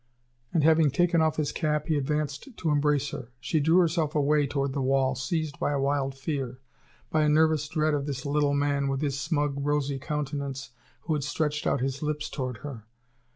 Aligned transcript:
And 0.51 0.63
having 0.63 0.89
taken 0.89 1.21
off 1.21 1.35
his 1.35 1.51
cap, 1.51 1.85
he 1.85 1.95
advanced 1.95 2.57
to 2.57 2.71
embrace 2.71 3.11
her. 3.11 3.31
She 3.39 3.59
drew 3.59 3.77
herself 3.77 4.15
away 4.15 4.47
toward 4.47 4.73
the 4.73 4.81
wall, 4.81 5.13
seized 5.13 5.59
by 5.59 5.73
a 5.73 5.79
wild 5.79 6.15
fear, 6.15 6.59
by 7.11 7.21
a 7.21 7.29
nervous 7.29 7.67
dread 7.67 7.93
of 7.93 8.07
this 8.07 8.25
little 8.25 8.55
man, 8.55 8.87
with 8.87 9.01
his 9.01 9.19
smug, 9.19 9.53
rosy 9.59 9.99
countenance, 9.99 10.71
who 11.01 11.13
had 11.13 11.23
stretched 11.23 11.67
out 11.67 11.81
his 11.81 12.01
lips 12.01 12.31
toward 12.31 12.57
her. 12.65 12.87